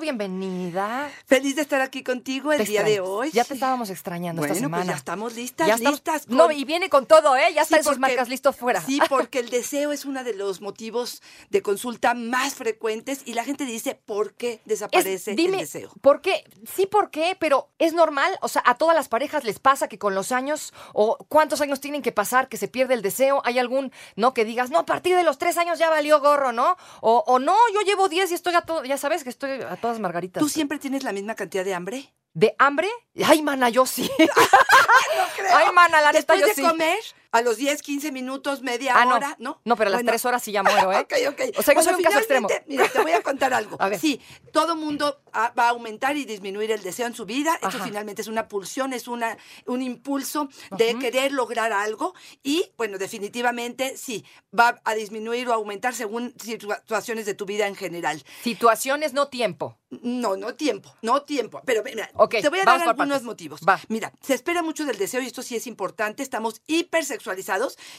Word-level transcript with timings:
Bienvenida. 0.00 1.10
Feliz 1.26 1.54
de 1.56 1.62
estar 1.62 1.80
aquí 1.80 2.02
contigo 2.02 2.52
el 2.52 2.58
Te 2.58 2.64
día 2.64 2.82
de 2.82 3.00
hoy. 3.00 3.30
Ya 3.32 3.44
te 3.44 3.54
estábamos 3.54 3.90
extrañando 3.90 4.40
bueno, 4.40 4.52
esta 4.54 4.64
semana. 4.64 4.84
pues 4.84 4.94
ya 4.94 4.98
estamos 4.98 5.34
listas, 5.36 5.68
Ya 5.68 5.74
estamos- 5.74 5.92
listas. 5.98 6.28
No, 6.28 6.50
y 6.50 6.64
viene 6.64 6.88
con 6.90 7.06
todo, 7.06 7.36
¿eh? 7.36 7.52
Ya 7.54 7.62
Sí, 7.64 7.74
está 7.74 7.76
en 7.78 7.84
sus 7.84 7.98
marcas 7.98 8.28
listos 8.28 8.56
fuera. 8.56 8.80
Sí, 8.80 8.98
porque 9.08 9.38
el 9.38 9.50
deseo 9.50 9.92
es 9.92 10.04
uno 10.04 10.24
de 10.24 10.34
los 10.34 10.60
motivos 10.60 11.22
de 11.50 11.62
consulta 11.62 12.14
más 12.14 12.54
frecuentes 12.54 13.20
y 13.24 13.34
la 13.34 13.44
gente 13.44 13.64
dice, 13.64 13.94
¿por 13.94 14.34
qué 14.34 14.54
Es- 14.54 14.60
desaparece 14.64 15.34
dime, 15.34 15.54
el 15.54 15.60
deseo? 15.60 15.90
¿por 16.00 16.20
qué? 16.22 16.44
Sí, 16.74 16.86
¿por 16.86 17.10
qué? 17.10 17.36
Pero 17.38 17.68
es 17.78 17.92
normal, 17.92 18.36
o 18.42 18.48
sea, 18.48 18.62
a 18.66 18.74
todas 18.76 18.96
las 18.96 19.08
parejas 19.08 19.44
les 19.44 19.58
pasa 19.58 19.88
que 19.88 19.98
con 19.98 20.14
los 20.14 20.32
años, 20.32 20.72
o 20.92 21.16
cuántos 21.28 21.60
años 21.60 21.80
tienen 21.80 22.02
que 22.02 22.12
pasar 22.12 22.48
que 22.48 22.56
se 22.56 22.68
pierde 22.68 22.94
el 22.94 23.02
deseo, 23.02 23.42
hay 23.44 23.58
algún, 23.58 23.92
¿no? 24.16 24.34
Que 24.34 24.44
digas, 24.44 24.70
no, 24.70 24.78
a 24.78 24.86
partir 24.86 25.16
de 25.16 25.22
los 25.24 25.38
tres 25.38 25.58
años 25.58 25.78
ya 25.78 25.90
valió 25.90 26.20
gorro, 26.20 26.52
¿no? 26.52 26.76
O, 27.00 27.22
o 27.26 27.38
no, 27.38 27.54
yo 27.74 27.80
llevo 27.82 28.08
diez 28.08 28.30
y 28.30 28.34
estoy 28.34 28.54
a 28.54 28.62
todo, 28.62 28.84
ya 28.84 28.96
sabes 28.96 29.22
que 29.24 29.30
estoy 29.30 29.60
a 29.62 29.76
todas 29.90 30.00
margaritas. 30.00 30.40
¿Tú 30.40 30.48
siempre 30.48 30.78
tienes 30.78 31.02
la 31.02 31.12
misma 31.12 31.34
cantidad 31.34 31.64
de 31.64 31.74
hambre? 31.74 32.14
¿De 32.32 32.54
hambre? 32.58 32.88
Ay, 33.26 33.42
mana, 33.42 33.70
yo 33.70 33.86
sí. 33.86 34.08
Ay, 35.52 35.72
mana, 35.74 36.00
la 36.00 36.12
neta, 36.12 36.34
Después 36.34 36.40
yo 36.40 36.46
de 36.46 36.54
sí. 36.54 36.62
comer, 36.62 36.98
a 37.32 37.42
los 37.42 37.56
10, 37.56 37.82
15 37.82 38.12
minutos, 38.12 38.62
media 38.62 38.94
Ah, 38.96 39.06
hora, 39.06 39.36
¿no? 39.38 39.60
No, 39.64 39.76
pero 39.76 39.88
a 39.88 39.90
las 39.92 39.98
Bueno, 39.98 40.10
tres 40.12 40.24
horas 40.24 40.42
sí 40.42 40.52
ya 40.52 40.62
muero, 40.62 40.92
¿eh? 40.92 40.98
ok, 41.00 41.12
ok. 41.28 41.40
O 41.58 41.62
sea, 41.62 41.74
soy 41.74 41.84
Bueno, 41.84 41.98
un 41.98 42.04
caso 42.04 42.18
extremo. 42.18 42.48
Mira, 42.66 42.88
te 42.88 43.00
voy 43.00 43.12
a 43.12 43.22
contar 43.22 43.54
algo. 43.54 43.76
A 43.80 43.88
ver. 43.88 44.00
Sí, 44.00 44.20
todo 44.52 44.74
mundo 44.76 45.20
ah, 45.32 45.52
va 45.58 45.66
a 45.66 45.68
aumentar 45.70 46.16
y 46.16 46.24
disminuir 46.24 46.70
el 46.72 46.82
deseo 46.82 47.06
en 47.06 47.14
su 47.14 47.24
vida. 47.26 47.54
Esto 47.54 47.68
Ajá. 47.68 47.84
finalmente 47.84 48.22
es 48.22 48.28
una 48.28 48.48
pulsión, 48.48 48.92
es 48.92 49.06
una, 49.08 49.36
un 49.66 49.80
impulso 49.82 50.48
de 50.76 50.98
querer 50.98 51.32
lograr 51.32 51.72
algo. 51.72 52.14
Y, 52.42 52.72
bueno, 52.76 52.98
definitivamente 52.98 53.96
sí, 53.96 54.24
va 54.58 54.80
a 54.84 54.94
disminuir 54.94 55.48
o 55.48 55.52
aumentar 55.52 55.94
según 55.94 56.34
situaciones 56.42 57.26
de 57.26 57.34
tu 57.34 57.46
vida 57.46 57.66
en 57.68 57.76
general. 57.76 58.22
Situaciones, 58.42 59.12
no 59.12 59.28
tiempo. 59.28 59.76
No, 59.90 60.36
no 60.36 60.54
tiempo, 60.54 60.94
no 61.02 61.22
tiempo. 61.22 61.62
Pero 61.64 61.82
mira, 61.82 62.08
Ok, 62.14 62.36
te 62.40 62.48
voy 62.48 62.60
a 62.60 62.64
dar 62.64 62.80
algunos 62.80 62.96
partes. 63.08 63.22
motivos. 63.24 63.60
Va. 63.68 63.80
Mira, 63.88 64.12
se 64.22 64.34
espera 64.34 64.62
mucho 64.62 64.84
del 64.84 64.96
deseo 64.98 65.20
y 65.20 65.26
esto 65.26 65.42
sí 65.42 65.56
es 65.56 65.66
importante. 65.66 66.22
Estamos 66.22 66.62
hipersexualizados 66.68 67.19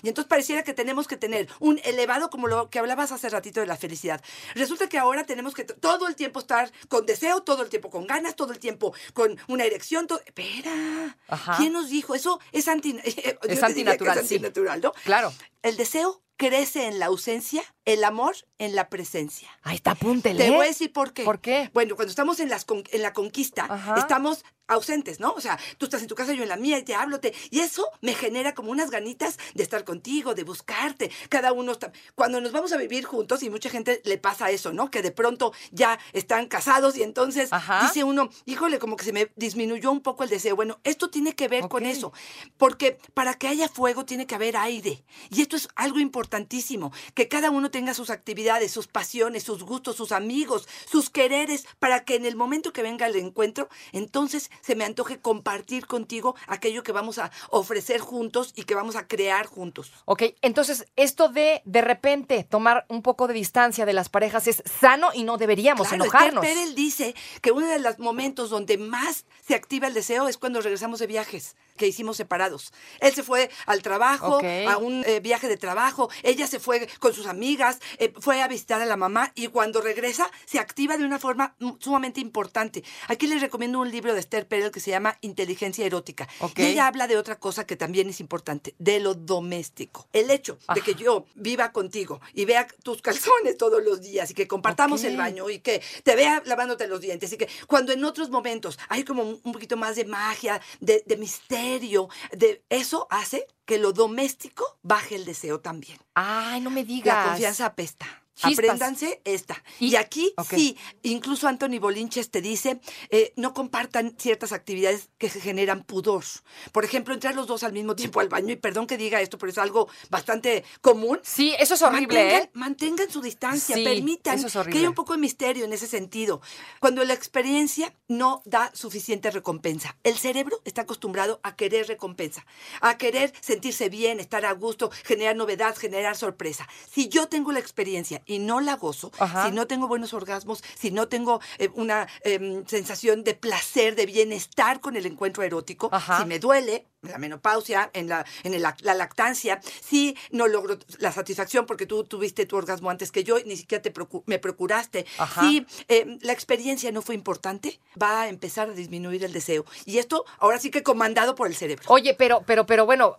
y 0.01 0.07
entonces 0.07 0.27
pareciera 0.29 0.63
que 0.63 0.73
tenemos 0.73 1.07
que 1.07 1.17
tener 1.17 1.47
un 1.59 1.79
elevado, 1.83 2.29
como 2.29 2.47
lo 2.47 2.69
que 2.69 2.79
hablabas 2.79 3.11
hace 3.11 3.29
ratito 3.29 3.59
de 3.59 3.65
la 3.67 3.77
felicidad. 3.77 4.21
Resulta 4.55 4.87
que 4.89 4.97
ahora 4.97 5.25
tenemos 5.25 5.53
que 5.53 5.63
todo 5.63 6.07
el 6.07 6.15
tiempo 6.15 6.39
estar 6.39 6.71
con 6.89 7.05
deseo, 7.05 7.41
todo 7.43 7.63
el 7.63 7.69
tiempo 7.69 7.89
con 7.89 8.07
ganas, 8.07 8.35
todo 8.35 8.51
el 8.53 8.59
tiempo 8.59 8.93
con 9.13 9.37
una 9.47 9.63
erección. 9.65 10.07
todo- 10.07 10.21
Espera, 10.25 11.17
Ajá. 11.27 11.57
¿quién 11.57 11.73
nos 11.73 11.89
dijo? 11.89 12.15
Eso 12.15 12.39
es, 12.51 12.67
anti... 12.67 12.97
sí. 13.05 13.23
antinatural, 13.61 14.81
¿no? 14.81 14.93
Claro. 15.03 15.33
El 15.61 15.77
deseo 15.77 16.21
crece 16.37 16.87
en 16.87 16.97
la 16.97 17.05
ausencia, 17.07 17.63
el 17.85 18.03
amor 18.03 18.35
en 18.59 18.75
la 18.75 18.89
presencia. 18.89 19.49
Ahí 19.63 19.75
está, 19.75 19.91
apúntele. 19.91 20.43
Te 20.45 20.51
voy 20.51 20.65
a 20.65 20.69
decir 20.69 20.93
por 20.93 21.13
qué. 21.13 21.23
¿Por 21.23 21.39
qué? 21.39 21.69
Bueno, 21.73 21.95
cuando 21.95 22.09
estamos 22.11 22.39
en, 22.39 22.49
las 22.49 22.65
con- 22.65 22.83
en 22.91 23.01
la 23.01 23.13
conquista, 23.13 23.65
Ajá. 23.69 23.95
estamos 23.97 24.43
ausentes, 24.67 25.19
¿no? 25.19 25.33
O 25.33 25.41
sea, 25.41 25.59
tú 25.77 25.85
estás 25.85 26.01
en 26.01 26.07
tu 26.07 26.15
casa, 26.15 26.31
yo 26.33 26.43
en 26.43 26.49
la 26.49 26.55
mía, 26.55 26.77
y 26.79 26.83
te 26.83 26.95
hablo, 26.95 27.19
te... 27.19 27.33
y 27.49 27.59
eso 27.59 27.89
me 27.99 28.13
genera 28.13 28.53
como 28.55 28.71
unas 28.71 28.89
ganitas 28.89 29.37
de 29.53 29.63
estar 29.63 29.83
contigo, 29.83 30.33
de 30.33 30.43
buscarte. 30.45 31.11
Cada 31.27 31.51
uno 31.51 31.73
está... 31.73 31.91
Cuando 32.15 32.39
nos 32.39 32.53
vamos 32.53 32.71
a 32.71 32.77
vivir 32.77 33.03
juntos, 33.03 33.43
y 33.43 33.49
mucha 33.49 33.69
gente 33.69 34.01
le 34.05 34.17
pasa 34.17 34.49
eso, 34.49 34.71
¿no? 34.71 34.89
Que 34.89 35.01
de 35.01 35.11
pronto 35.11 35.51
ya 35.71 35.99
están 36.13 36.45
casados 36.47 36.95
y 36.95 37.03
entonces 37.03 37.51
Ajá. 37.51 37.81
dice 37.81 38.05
uno, 38.05 38.29
híjole, 38.45 38.79
como 38.79 38.95
que 38.95 39.03
se 39.03 39.11
me 39.11 39.29
disminuyó 39.35 39.91
un 39.91 39.99
poco 40.01 40.23
el 40.23 40.29
deseo. 40.29 40.55
Bueno, 40.55 40.79
esto 40.85 41.09
tiene 41.09 41.35
que 41.35 41.49
ver 41.49 41.67
con 41.67 41.85
eso, 41.85 42.13
porque 42.57 42.97
para 43.13 43.33
que 43.33 43.49
haya 43.49 43.67
fuego 43.67 44.05
tiene 44.05 44.25
que 44.25 44.35
haber 44.35 44.55
aire. 44.55 45.03
Y 45.31 45.41
esto 45.41 45.57
es 45.57 45.67
algo 45.75 45.99
importantísimo, 45.99 46.93
que 47.13 47.27
cada 47.27 47.51
uno 47.51 47.70
tenga 47.71 47.93
sus 47.93 48.09
actividades, 48.09 48.71
sus 48.71 48.87
pasiones, 48.87 49.43
sus 49.43 49.63
gustos, 49.63 49.95
sus 49.95 50.11
amigos, 50.11 50.67
sus 50.89 51.09
quereres, 51.09 51.65
para 51.79 52.03
que 52.03 52.15
en 52.15 52.25
el 52.25 52.35
momento 52.35 52.73
que 52.73 52.83
venga 52.83 53.07
el 53.07 53.15
encuentro, 53.15 53.69
entonces 53.91 54.51
se 54.61 54.75
me 54.75 54.85
antoje 54.85 55.19
compartir 55.19 55.87
contigo 55.87 56.35
aquello 56.47 56.83
que 56.83 56.91
vamos 56.91 57.17
a 57.17 57.31
ofrecer 57.49 57.99
juntos 57.99 58.53
y 58.55 58.63
que 58.63 58.75
vamos 58.75 58.95
a 58.95 59.07
crear 59.07 59.45
juntos. 59.47 59.91
Ok, 60.05 60.23
entonces 60.41 60.85
esto 60.95 61.29
de 61.29 61.61
de 61.65 61.81
repente 61.81 62.43
tomar 62.43 62.85
un 62.89 63.01
poco 63.01 63.27
de 63.27 63.33
distancia 63.33 63.85
de 63.85 63.93
las 63.93 64.09
parejas 64.09 64.47
es 64.47 64.63
sano 64.79 65.09
y 65.13 65.23
no 65.23 65.37
deberíamos 65.37 65.87
Claro, 65.87 66.03
enojarnos. 66.03 66.43
Esther 66.43 66.57
Perel 66.57 66.75
dice 66.75 67.15
que 67.41 67.51
uno 67.51 67.67
de 67.67 67.79
los 67.79 67.99
momentos 67.99 68.49
donde 68.49 68.77
más 68.77 69.25
se 69.45 69.55
activa 69.55 69.87
el 69.87 69.93
deseo 69.93 70.27
es 70.27 70.37
cuando 70.37 70.61
regresamos 70.61 70.99
de 70.99 71.07
viajes 71.07 71.55
que 71.81 71.87
hicimos 71.87 72.17
separados. 72.17 72.71
Él 72.99 73.13
se 73.13 73.23
fue 73.23 73.49
al 73.65 73.81
trabajo, 73.81 74.39
a 74.67 74.77
un 74.77 75.03
eh, 75.05 75.19
viaje 75.19 75.47
de 75.47 75.57
trabajo, 75.57 76.09
ella 76.23 76.47
se 76.47 76.59
fue 76.59 76.87
con 76.99 77.13
sus 77.13 77.25
amigas, 77.25 77.79
eh, 77.97 78.13
fue 78.19 78.41
a 78.41 78.47
visitar 78.47 78.81
a 78.81 78.85
la 78.85 78.97
mamá 78.97 79.31
y 79.35 79.47
cuando 79.47 79.81
regresa 79.81 80.29
se 80.45 80.59
activa 80.59 80.97
de 80.97 81.05
una 81.05 81.19
forma 81.19 81.55
sumamente 81.79 82.19
importante. 82.19 82.83
Aquí 83.07 83.27
les 83.27 83.41
recomiendo 83.41 83.79
un 83.79 83.91
libro 83.91 84.13
de 84.13 84.19
Esther 84.19 84.47
Perel 84.47 84.71
que 84.71 84.79
se 84.79 84.91
llama 84.91 85.17
Inteligencia 85.21 85.85
Erótica. 85.85 86.27
Y 86.55 86.63
ella 86.63 86.87
habla 86.87 87.07
de 87.07 87.17
otra 87.17 87.39
cosa 87.39 87.65
que 87.65 87.75
también 87.75 88.09
es 88.09 88.19
importante, 88.19 88.75
de 88.79 88.99
lo 88.99 89.13
doméstico. 89.13 90.07
El 90.13 90.29
hecho 90.29 90.57
de 90.73 90.81
que 90.81 90.95
yo 90.95 91.25
viva 91.35 91.71
contigo 91.71 92.21
y 92.33 92.45
vea 92.45 92.67
tus 92.83 93.01
calzones 93.01 93.57
todos 93.57 93.83
los 93.83 94.01
días 94.01 94.29
y 94.31 94.33
que 94.33 94.47
compartamos 94.47 95.03
el 95.03 95.17
baño 95.17 95.49
y 95.49 95.59
que 95.59 95.81
te 96.03 96.15
vea 96.15 96.41
lavándote 96.45 96.87
los 96.87 97.01
dientes 97.01 97.33
y 97.33 97.37
que 97.37 97.49
cuando 97.67 97.91
en 97.91 98.03
otros 98.05 98.29
momentos 98.29 98.77
hay 98.89 99.03
como 99.03 99.23
un 99.23 99.51
un 99.51 99.53
poquito 99.53 99.77
más 99.77 99.95
de 99.95 100.05
magia, 100.05 100.61
de, 100.79 101.03
de 101.05 101.17
misterio, 101.17 101.70
de 101.79 102.63
eso 102.69 103.07
hace 103.09 103.47
que 103.65 103.77
lo 103.77 103.93
doméstico 103.93 104.77
baje 104.81 105.15
el 105.15 105.25
deseo 105.25 105.59
también. 105.59 105.97
Ay, 106.13 106.61
no 106.61 106.69
me 106.69 106.83
digas. 106.83 107.15
La 107.15 107.29
confianza 107.31 107.65
apesta. 107.65 108.20
Chispas. 108.35 108.53
Apréndanse 108.53 109.21
esta. 109.25 109.61
Y- 109.79 109.91
Y, 109.91 109.95
aquí 109.97 110.33
ok. 110.37 110.47
sí, 110.55 110.77
incluso 111.03 111.47
Anthony 111.47 111.79
Bolinches 111.79 112.31
te 112.31 112.41
dice, 112.41 112.79
eh, 113.09 113.33
no 113.35 113.53
compartan 113.53 114.15
ciertas 114.17 114.51
actividades 114.53 115.09
que 115.17 115.29
generan 115.29 115.83
pudor. 115.83 116.23
Por 116.71 116.85
ejemplo, 116.85 117.13
entrar 117.13 117.35
los 117.35 117.47
dos 117.47 117.63
al 117.63 117.73
mismo 117.73 117.95
tiempo 117.95 118.19
al 118.19 118.29
baño, 118.29 118.51
y 118.53 118.55
perdón 118.55 118.87
que 118.87 118.97
diga 118.97 119.21
esto, 119.21 119.37
pero 119.37 119.51
es 119.51 119.57
algo 119.57 119.89
bastante 120.09 120.63
común. 120.81 121.19
Sí, 121.23 121.53
eso 121.59 121.73
es 121.75 121.81
horrible, 121.81 122.19
mantengan, 122.23 122.43
¿eh? 122.43 122.49
mantengan 122.53 123.09
su 123.11 123.21
distancia, 123.21 123.75
Sí, 123.75 123.83
permitan 123.83 124.39
eso 124.39 124.61
es 124.61 124.67
que 124.67 124.77
haya 124.77 124.89
un 124.89 124.95
poco 124.95 125.13
de 125.13 125.19
misterio 125.19 125.65
en 125.65 125.73
ese 125.73 125.87
sentido. 125.87 126.41
Cuando 126.79 127.03
la 127.03 127.13
experiencia 127.13 127.93
no 128.07 128.41
da 128.45 128.71
suficiente 128.73 129.29
recompensa, 129.31 129.97
el 130.03 130.17
cerebro 130.17 130.61
está 130.65 130.81
acostumbrado 130.83 131.39
a 131.43 131.55
querer 131.55 131.87
recompensa, 131.87 132.45
a 132.81 132.97
querer 132.97 133.33
sentirse 133.41 133.89
bien, 133.89 134.19
estar 134.19 134.45
a 134.45 134.51
gusto, 134.53 134.89
generar 135.03 135.35
novedad, 135.35 135.75
generar 135.75 136.15
sorpresa. 136.15 136.67
Si 136.91 137.07
yo 137.09 137.27
tengo 137.27 137.51
la 137.51 137.59
experiencia 137.59 138.20
y 138.25 138.39
no 138.39 138.61
la 138.61 138.75
gozo, 138.75 139.11
Ajá. 139.19 139.45
si 139.47 139.51
no 139.51 139.67
tengo 139.67 139.87
buenos 139.87 140.13
orgasmos, 140.13 140.63
si 140.77 140.91
no 140.91 141.07
tengo 141.07 141.41
eh, 141.57 141.69
una 141.73 142.07
em, 142.23 142.65
sensación 142.65 143.23
de 143.23 143.33
placer, 143.33 143.95
de 143.95 144.05
bienestar 144.05 144.79
con 144.81 144.95
el 144.95 145.05
encuentro 145.05 145.43
erótico, 145.43 145.89
Ajá. 145.91 146.19
si 146.19 146.25
me 146.25 146.39
duele, 146.39 146.85
la 147.01 147.17
menopausia, 147.17 147.89
en 147.93 148.07
la, 148.07 148.25
en 148.43 148.61
la 148.61 148.93
lactancia, 148.93 149.59
si 149.83 150.15
no 150.31 150.47
logro 150.47 150.77
la 150.99 151.11
satisfacción 151.11 151.65
porque 151.65 151.85
tú 151.87 152.03
tuviste 152.03 152.45
tu 152.45 152.55
orgasmo 152.57 152.89
antes 152.91 153.11
que 153.11 153.23
yo 153.23 153.39
y 153.39 153.43
ni 153.45 153.57
siquiera 153.57 153.81
te 153.81 153.91
procu- 153.93 154.21
me 154.27 154.37
procuraste, 154.37 155.05
Ajá. 155.17 155.41
eh, 155.87 156.17
la 156.21 156.31
experiencia 156.33 156.91
no 156.91 157.01
fue 157.01 157.15
importante, 157.15 157.79
va 158.01 158.21
a 158.21 158.27
empezar 158.29 158.69
a 158.69 158.73
disminuir 158.73 159.23
el 159.23 159.33
deseo. 159.33 159.65
Y 159.85 159.97
esto 159.97 160.25
ahora 160.37 160.59
sí 160.59 160.69
que 160.69 160.83
comandado 160.83 161.33
por 161.33 161.47
el 161.47 161.55
cerebro. 161.55 161.83
Oye, 161.87 162.13
pero, 162.13 162.43
pero, 162.45 162.65
pero 162.67 162.85
bueno, 162.85 163.17